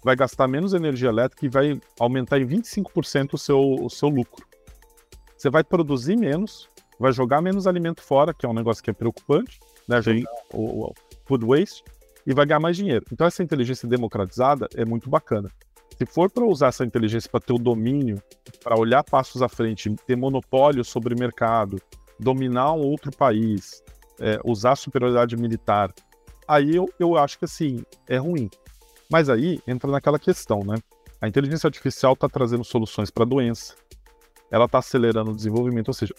[0.04, 4.46] vai gastar menos energia elétrica e vai aumentar em 25% o seu, o seu lucro.
[5.38, 8.94] Você vai produzir menos, vai jogar menos alimento fora, que é um negócio que é
[8.94, 9.98] preocupante, né?
[10.54, 10.94] O, o
[11.26, 11.84] food waste,
[12.26, 13.06] e vai ganhar mais dinheiro.
[13.12, 15.50] Então, essa inteligência democratizada é muito bacana.
[15.98, 18.22] Se for para usar essa inteligência para ter o domínio,
[18.64, 21.80] para olhar passos à frente, ter monopólio sobre o mercado,
[22.20, 23.84] dominar um outro país,
[24.20, 25.94] é, usar superioridade militar,
[26.48, 28.50] aí eu, eu acho que assim, é ruim.
[29.10, 30.76] Mas aí entra naquela questão, né?
[31.20, 33.76] A inteligência artificial está trazendo soluções para a doença,
[34.50, 36.14] ela está acelerando o desenvolvimento, ou seja,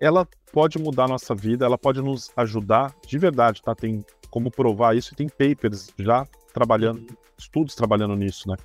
[0.00, 3.74] ela pode mudar a nossa vida, ela pode nos ajudar de verdade, tá?
[3.74, 7.06] Tem como provar isso e tem papers já trabalhando,
[7.38, 8.56] estudos trabalhando nisso, né?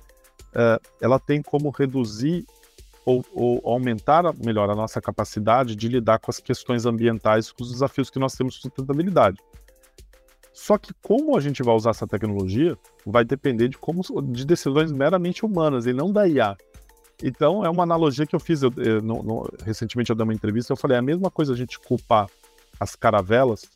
[0.54, 2.44] Uh, ela tem como reduzir
[3.04, 7.72] ou, ou, aumentar melhor a nossa capacidade de lidar com as questões ambientais, com os
[7.72, 9.38] desafios que nós temos de sustentabilidade.
[10.52, 14.92] Só que como a gente vai usar essa tecnologia vai depender de como de decisões
[14.92, 16.56] meramente humanas e não da IA.
[17.22, 20.34] Então é uma analogia que eu fiz eu, eu, no, no, recentemente eu dei uma
[20.34, 22.28] entrevista eu falei é a mesma coisa a gente culpar
[22.78, 23.68] as caravelas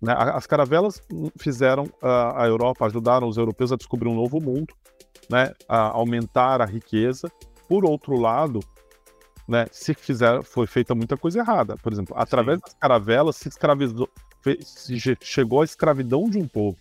[0.00, 0.14] né?
[0.16, 1.02] As caravelas
[1.38, 4.74] fizeram a, a Europa, ajudaram os europeus a descobrir um novo mundo,
[5.30, 5.52] né?
[5.68, 7.30] a aumentar a riqueza.
[7.68, 8.60] Por outro lado,
[9.46, 11.76] né, se fizer, foi feita muita coisa errada.
[11.76, 12.62] Por exemplo, através Sim.
[12.64, 14.08] das caravelas se escravizou,
[14.62, 16.76] se chegou a escravidão de um povo.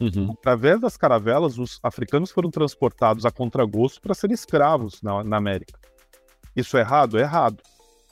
[0.00, 0.32] Uhum.
[0.32, 5.78] Através das caravelas, os africanos foram transportados a contragosto para serem escravos na, na, América.
[6.54, 7.18] Isso é errado?
[7.18, 7.62] É errado.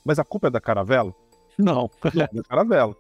[0.05, 1.15] Mas a culpa é da caravela?
[1.57, 1.91] Não.
[2.13, 2.95] Não é da caravela.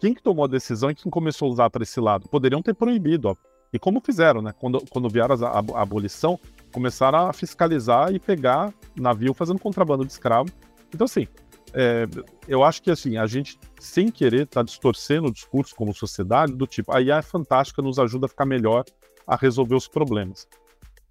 [0.00, 2.28] Quem que tomou a decisão e quem começou a usar para esse lado?
[2.28, 3.36] Poderiam ter proibido, ó.
[3.72, 4.54] E como fizeram, né?
[4.58, 6.38] Quando, quando vieram a, a, abolição,
[6.72, 10.50] começaram a fiscalizar e pegar navio fazendo contrabando de escravo.
[10.92, 11.26] Então, assim,
[11.74, 12.06] é,
[12.46, 16.66] eu acho que assim, a gente, sem querer, está distorcendo o discurso como sociedade, do
[16.66, 18.84] tipo, a IA é fantástica, nos ajuda a ficar melhor
[19.26, 20.48] a resolver os problemas.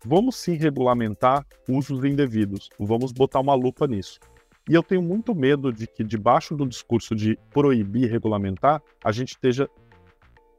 [0.06, 4.20] Vamos sim regulamentar usos indevidos, vamos botar uma lupa nisso.
[4.70, 9.30] E eu tenho muito medo de que, debaixo do discurso de proibir regulamentar, a gente
[9.30, 9.70] esteja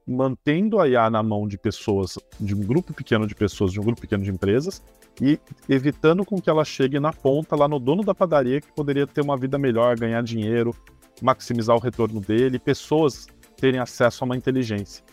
[0.08, 3.84] mantendo a IA na mão de pessoas, de um grupo pequeno de pessoas, de um
[3.84, 4.82] grupo pequeno de empresas,
[5.20, 9.06] e evitando com que ela chegue na ponta, lá no dono da padaria, que poderia
[9.06, 10.74] ter uma vida melhor, ganhar dinheiro,
[11.20, 15.04] maximizar o retorno dele, pessoas terem acesso a uma inteligência.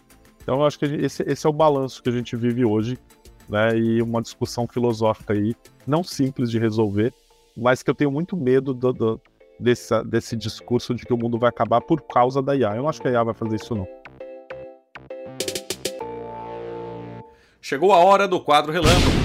[0.41, 2.97] Então, eu acho que esse, esse é o balanço que a gente vive hoje,
[3.49, 3.77] né?
[3.77, 5.55] E uma discussão filosófica aí,
[5.86, 7.13] não simples de resolver,
[7.58, 9.21] mas que eu tenho muito medo do, do,
[9.60, 12.75] desse, desse discurso de que o mundo vai acabar por causa da IA.
[12.75, 13.88] Eu não acho que a IA vai fazer isso, não.
[17.67, 19.17] Chegou a hora do quadro relâmpago.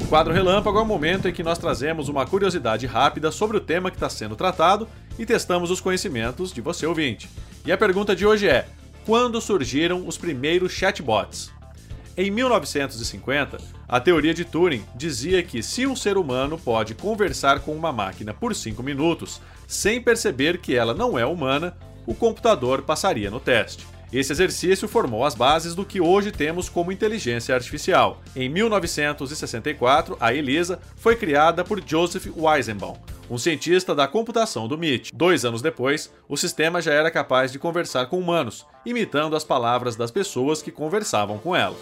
[0.00, 3.60] O quadro relâmpago é o momento em que nós trazemos uma curiosidade rápida sobre o
[3.60, 7.28] tema que está sendo tratado e testamos os conhecimentos de você ouvinte.
[7.66, 8.66] E a pergunta de hoje é:
[9.04, 11.52] quando surgiram os primeiros chatbots?
[12.16, 17.76] Em 1950, a teoria de Turing dizia que se um ser humano pode conversar com
[17.76, 23.30] uma máquina por 5 minutos sem perceber que ela não é humana, o computador passaria
[23.30, 23.99] no teste.
[24.12, 28.20] Esse exercício formou as bases do que hoje temos como inteligência artificial.
[28.34, 32.96] Em 1964, a ELISA foi criada por Joseph Weizenbaum,
[33.30, 35.12] um cientista da computação do MIT.
[35.14, 39.94] Dois anos depois, o sistema já era capaz de conversar com humanos, imitando as palavras
[39.94, 41.76] das pessoas que conversavam com ela.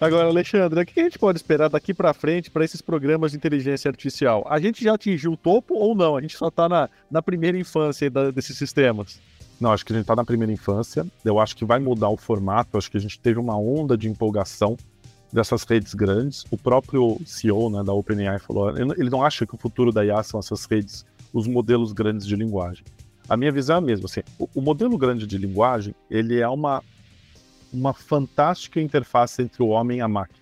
[0.00, 3.36] Agora, Alexandre, o que a gente pode esperar daqui para frente para esses programas de
[3.36, 4.46] inteligência artificial?
[4.48, 6.16] A gente já atingiu o topo ou não?
[6.16, 9.20] A gente só está na, na primeira infância da, desses sistemas?
[9.60, 11.04] Não, acho que a gente está na primeira infância.
[11.24, 12.78] Eu acho que vai mudar o formato.
[12.78, 14.76] Acho que a gente teve uma onda de empolgação
[15.32, 16.44] dessas redes grandes.
[16.48, 20.22] O próprio CEO né, da OpenAI falou: ele não acha que o futuro da IA
[20.22, 22.84] são essas redes, os modelos grandes de linguagem.
[23.28, 24.06] A minha visão é a mesma.
[24.06, 26.84] Assim, o, o modelo grande de linguagem ele é uma
[27.72, 30.38] uma fantástica interface entre o homem e a máquina.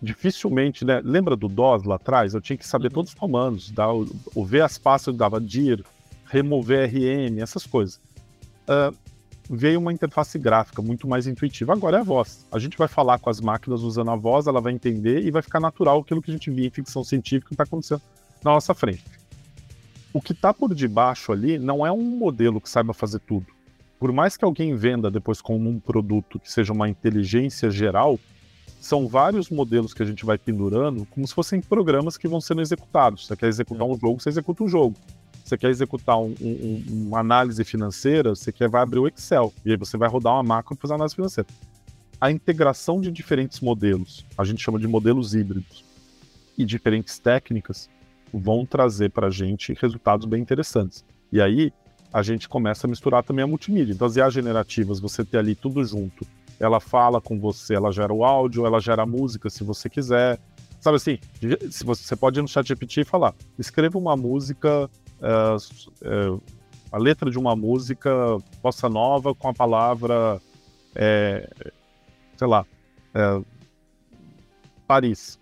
[0.00, 1.00] Dificilmente, né?
[1.04, 2.34] Lembra do DOS lá atrás?
[2.34, 2.94] Eu tinha que saber uhum.
[2.94, 5.84] todos os comandos, dar, o, o ver as pastas dava dir,
[6.26, 8.00] remover RM, essas coisas.
[8.68, 8.94] Uh,
[9.50, 11.72] veio uma interface gráfica muito mais intuitiva.
[11.72, 12.46] Agora é a voz.
[12.52, 15.42] A gente vai falar com as máquinas usando a voz, ela vai entender e vai
[15.42, 18.02] ficar natural aquilo que a gente via em ficção científica que está acontecendo
[18.44, 19.04] na nossa frente.
[20.12, 23.57] O que está por debaixo ali não é um modelo que saiba fazer tudo
[23.98, 28.18] por mais que alguém venda depois como um produto que seja uma inteligência geral,
[28.80, 32.60] são vários modelos que a gente vai pendurando como se fossem programas que vão sendo
[32.60, 33.26] executados.
[33.26, 34.96] Você quer executar um jogo, você executa um jogo.
[35.44, 39.70] Você quer executar um, um, uma análise financeira, você quer vai abrir o Excel e
[39.70, 41.48] aí você vai rodar uma macro para fazer análise financeira.
[42.20, 45.84] A integração de diferentes modelos, a gente chama de modelos híbridos,
[46.58, 47.88] e diferentes técnicas
[48.34, 51.04] vão trazer para a gente resultados bem interessantes.
[51.32, 51.72] E aí,
[52.12, 53.92] a gente começa a misturar também a multimídia.
[53.92, 56.26] Então, as IA generativas, você ter ali tudo junto.
[56.58, 60.40] Ela fala com você, ela gera o áudio, ela gera a música, se você quiser.
[60.80, 61.18] Sabe assim,
[61.70, 64.88] se você, pode ir no chat GPT e falar, escreva uma música,
[65.20, 65.56] é,
[66.02, 66.38] é,
[66.90, 68.10] a letra de uma música
[68.62, 70.40] bossa nova com a palavra,
[70.94, 71.48] é,
[72.36, 72.64] sei lá,
[74.86, 75.38] Paris.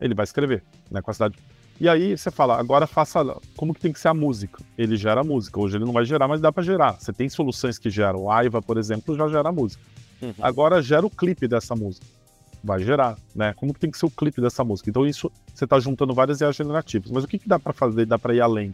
[0.00, 1.38] Ele vai escrever, né, com a cidade
[1.82, 3.24] e aí você fala, agora faça
[3.56, 4.62] como que tem que ser a música.
[4.78, 5.58] Ele gera a música.
[5.58, 6.92] Hoje ele não vai gerar, mas dá para gerar.
[6.92, 8.30] Você tem soluções que geram.
[8.30, 9.82] A Aiva, por exemplo, já gera a música.
[10.22, 10.32] Uhum.
[10.40, 12.06] Agora gera o clipe dessa música.
[12.62, 13.52] Vai gerar, né?
[13.54, 14.90] Como que tem que ser o clipe dessa música?
[14.90, 17.10] Então isso você está juntando várias IAs generativas.
[17.10, 18.06] Mas o que, que dá para fazer?
[18.06, 18.72] Dá para ir além.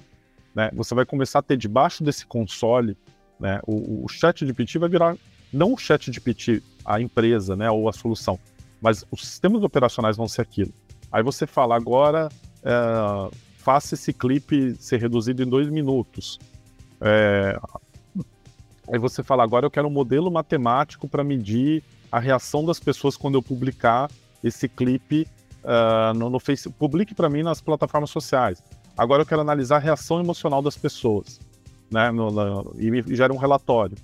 [0.55, 0.71] Né?
[0.75, 2.94] Você vai começar a ter debaixo desse console,
[3.40, 3.59] né?
[3.66, 5.16] O, o chat de PT vai virar
[5.51, 7.71] não o chat de PT, a empresa, né?
[7.71, 8.38] Ou a solução,
[8.83, 10.75] mas os sistemas operacionais vão ser aquilo.
[11.11, 12.29] Aí você fala agora
[12.62, 16.38] é, faça esse clipe ser reduzido em dois minutos.
[17.01, 17.59] É,
[18.90, 23.16] aí você fala, agora eu quero um modelo matemático para medir a reação das pessoas
[23.16, 24.11] quando eu publicar
[24.42, 25.27] esse clipe
[25.62, 26.79] uh, no, no Facebook.
[26.79, 28.62] Publique para mim nas plataformas sociais.
[28.97, 31.38] Agora eu quero analisar a reação emocional das pessoas.
[31.90, 33.97] Né, no, no, e me gera um relatório.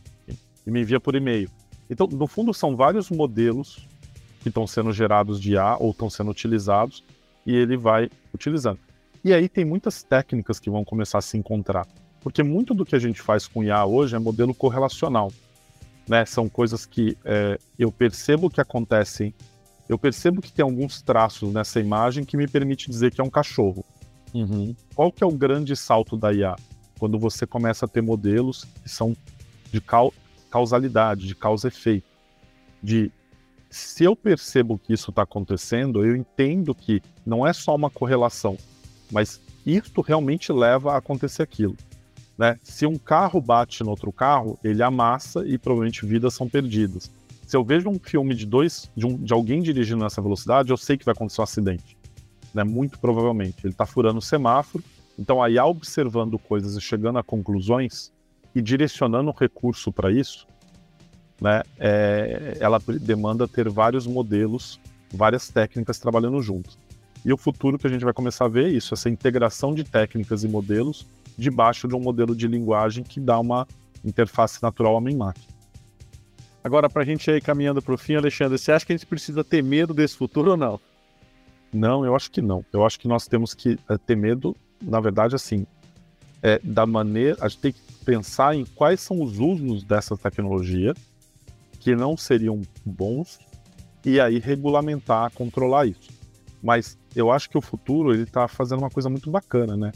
[0.66, 1.50] E me envia por e-mail.
[1.88, 3.86] Então, no fundo, são vários modelos
[4.40, 7.02] que estão sendo gerados de IA ou estão sendo utilizados
[7.46, 8.78] e ele vai utilizando.
[9.24, 11.87] E aí tem muitas técnicas que vão começar a se encontrar,
[12.20, 15.33] porque muito do que a gente faz com IA hoje é modelo correlacional.
[16.09, 16.24] Né?
[16.26, 19.35] São coisas que é, eu percebo que acontecem,
[19.88, 23.30] eu percebo que tem alguns traços nessa imagem que me permite dizer que é um
[23.30, 23.85] cachorro.
[24.35, 24.74] Uhum.
[24.94, 26.57] Qual que é o grande salto da IA?
[26.98, 29.16] Quando você começa a ter modelos que são
[29.72, 29.83] de
[30.50, 32.07] causalidade, de causa-efeito.
[32.83, 33.11] De
[33.74, 38.56] se eu percebo que isso está acontecendo, eu entendo que não é só uma correlação,
[39.10, 41.76] mas isto realmente leva a acontecer aquilo.
[42.38, 42.56] Né?
[42.62, 47.10] Se um carro bate no outro carro, ele amassa e provavelmente vidas são perdidas.
[47.48, 50.76] Se eu vejo um filme de dois, de, um, de alguém dirigindo nessa velocidade, eu
[50.76, 51.96] sei que vai acontecer um acidente.
[52.54, 52.62] Né?
[52.62, 53.56] Muito provavelmente.
[53.64, 54.84] Ele está furando o semáforo.
[55.18, 58.12] Então, aí, observando coisas e chegando a conclusões
[58.54, 60.46] e direcionando o recurso para isso,
[61.40, 64.80] né, é, ela demanda ter vários modelos,
[65.12, 66.78] várias técnicas trabalhando juntos.
[67.24, 69.84] E o futuro que a gente vai começar a ver é isso, essa integração de
[69.84, 73.66] técnicas e modelos debaixo de um modelo de linguagem que dá uma
[74.04, 75.46] interface natural homem-máquina.
[76.62, 79.06] Agora, para a gente ir caminhando para o fim, Alexandre, você acha que a gente
[79.06, 80.80] precisa ter medo desse futuro ou não?
[81.72, 82.64] Não, eu acho que não.
[82.72, 85.66] Eu acho que nós temos que é, ter medo, na verdade, assim,
[86.42, 87.36] é, da maneira.
[87.40, 90.94] A gente tem que pensar em quais são os usos dessa tecnologia
[91.84, 93.38] que não seriam bons
[94.06, 96.08] e aí regulamentar, controlar isso.
[96.62, 99.92] Mas eu acho que o futuro ele está fazendo uma coisa muito bacana, né?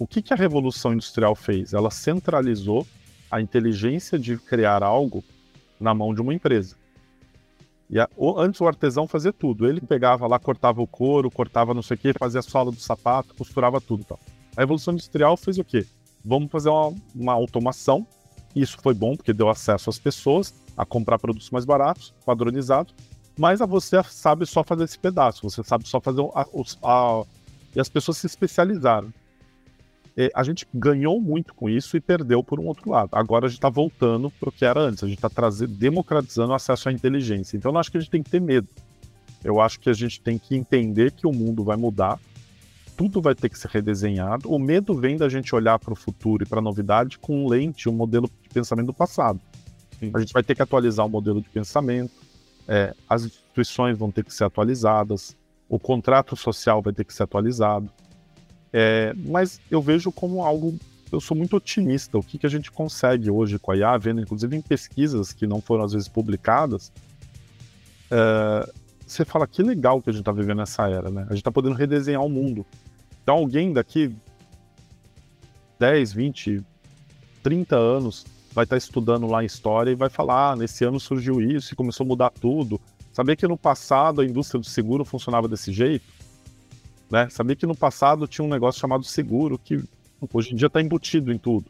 [0.00, 1.72] O que, que a revolução industrial fez?
[1.72, 2.84] Ela centralizou
[3.30, 5.22] a inteligência de criar algo
[5.78, 6.74] na mão de uma empresa.
[7.88, 9.68] E a, o, antes o artesão fazia tudo.
[9.68, 12.80] Ele pegava lá, cortava o couro, cortava não sei o que, fazia a sola do
[12.80, 14.02] sapato, costurava tudo.
[14.02, 14.18] Tal.
[14.56, 15.86] A revolução industrial fez o quê?
[16.24, 18.04] Vamos fazer uma, uma automação.
[18.56, 22.94] Isso foi bom porque deu acesso às pessoas a comprar produtos mais baratos, padronizados,
[23.36, 26.46] mas você sabe só fazer esse pedaço, você sabe só fazer a,
[26.82, 27.24] a,
[27.74, 29.12] e as pessoas se especializaram.
[30.16, 33.10] E a gente ganhou muito com isso e perdeu por um outro lado.
[33.12, 36.54] Agora a gente está voltando para o que era antes, a gente está democratizando o
[36.54, 37.56] acesso à inteligência.
[37.56, 38.68] Então eu não acho que a gente tem que ter medo.
[39.44, 42.18] Eu acho que a gente tem que entender que o mundo vai mudar,
[42.96, 44.50] tudo vai ter que ser redesenhado.
[44.50, 47.88] O medo vem da gente olhar para o futuro e para a novidade com lente,
[47.88, 49.40] um modelo de pensamento do passado.
[49.98, 50.10] Sim.
[50.14, 52.12] A gente vai ter que atualizar o modelo de pensamento,
[52.66, 55.36] é, as instituições vão ter que ser atualizadas,
[55.68, 57.90] o contrato social vai ter que ser atualizado.
[58.72, 60.78] É, mas eu vejo como algo.
[61.10, 62.18] Eu sou muito otimista.
[62.18, 65.46] O que, que a gente consegue hoje com a IA, vendo inclusive em pesquisas que
[65.46, 66.92] não foram às vezes publicadas,
[68.10, 68.72] é,
[69.06, 71.22] você fala que legal que a gente está vivendo nessa era, né?
[71.22, 72.66] A gente está podendo redesenhar o mundo.
[73.22, 74.14] Então, alguém daqui
[75.78, 76.62] 10, 20,
[77.42, 81.40] 30 anos vai estar estudando lá em história e vai falar: ah, nesse ano surgiu
[81.40, 82.80] isso e começou a mudar tudo.
[83.12, 86.06] Sabia que no passado a indústria do seguro funcionava desse jeito?
[87.10, 87.28] Né?
[87.30, 89.82] Sabia que no passado tinha um negócio chamado seguro que
[90.32, 91.66] hoje em dia está embutido em tudo.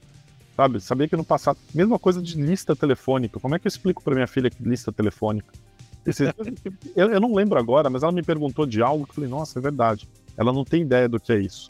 [0.56, 0.80] Sabe?
[0.80, 1.58] Sabia que no passado.
[1.72, 3.38] Mesma coisa de lista telefônica.
[3.38, 5.52] Como é que eu explico para minha filha que lista telefônica?
[6.96, 9.58] eu, eu não lembro agora, mas ela me perguntou de algo que eu falei: nossa,
[9.58, 10.08] é verdade.
[10.36, 11.68] Ela não tem ideia do que é isso.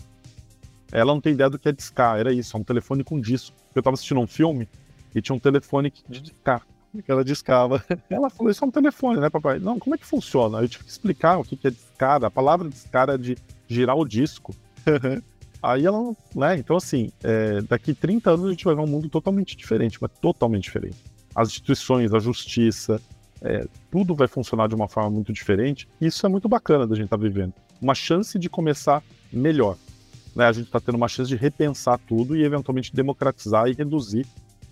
[0.91, 2.19] Ela não tem ideia do que é discar.
[2.19, 3.55] Era isso, é um telefone com disco.
[3.75, 4.67] Eu estava assistindo um filme
[5.15, 6.67] e tinha um telefone de discar.
[7.05, 7.85] Que ela discava.
[8.09, 9.59] Ela falou: Isso é um telefone, né, papai?
[9.59, 10.59] Não, como é que funciona?
[10.59, 12.25] Eu tive que explicar o que é discar.
[12.25, 13.37] A palavra discar é de
[13.69, 14.55] girar o disco.
[15.63, 16.57] Aí ela, né?
[16.57, 20.11] Então, assim, é, daqui 30 anos a gente vai ver um mundo totalmente diferente, mas
[20.21, 20.97] totalmente diferente.
[21.35, 23.01] As instituições, a justiça,
[23.43, 25.89] é, tudo vai funcionar de uma forma muito diferente.
[26.01, 27.53] E isso é muito bacana da gente estar tá vivendo.
[27.81, 29.77] Uma chance de começar melhor.
[30.35, 30.47] Né?
[30.47, 34.27] A gente está tendo uma chance de repensar tudo e eventualmente democratizar e reduzir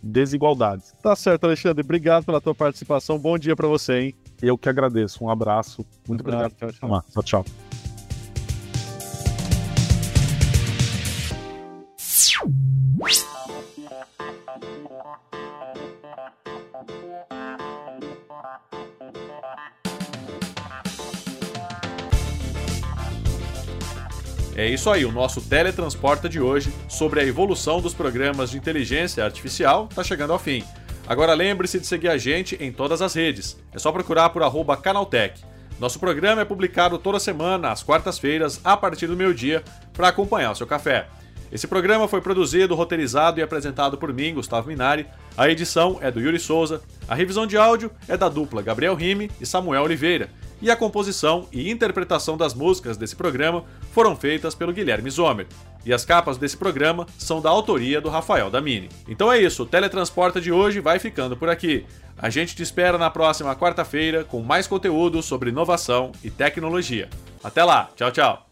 [0.06, 0.94] desigualdades.
[1.02, 1.82] Tá certo, Alexandre.
[1.82, 3.18] Obrigado pela tua participação.
[3.18, 4.14] Bom dia para você, hein?
[4.40, 5.24] Eu que agradeço.
[5.24, 5.84] Um abraço.
[6.08, 6.54] Muito um abraço.
[6.54, 6.72] obrigado.
[6.72, 7.22] Tchau, tchau.
[7.22, 7.76] tchau, tchau.
[24.58, 29.22] É isso aí, o nosso Teletransporta de hoje sobre a evolução dos programas de inteligência
[29.22, 30.64] artificial está chegando ao fim.
[31.06, 33.58] Agora lembre-se de seguir a gente em todas as redes.
[33.70, 34.40] É só procurar por
[34.80, 35.44] Canaltech.
[35.78, 40.56] Nosso programa é publicado toda semana, às quartas-feiras, a partir do meio-dia, para acompanhar o
[40.56, 41.06] seu café.
[41.52, 45.06] Esse programa foi produzido, roteirizado e apresentado por mim, Gustavo Minari.
[45.36, 46.80] A edição é do Yuri Souza.
[47.06, 50.30] A revisão de áudio é da dupla Gabriel Rime e Samuel Oliveira
[50.60, 55.46] e a composição e interpretação das músicas desse programa foram feitas pelo Guilherme Zomer.
[55.84, 58.88] E as capas desse programa são da autoria do Rafael Damini.
[59.08, 61.86] Então é isso, o Teletransporta de hoje vai ficando por aqui.
[62.18, 67.08] A gente te espera na próxima quarta-feira com mais conteúdo sobre inovação e tecnologia.
[67.44, 68.46] Até lá, tchau, tchau!